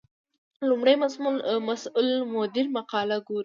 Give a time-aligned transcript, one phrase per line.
[0.69, 0.95] لومړی
[1.67, 3.39] مسؤل مدیر مقاله ګوري.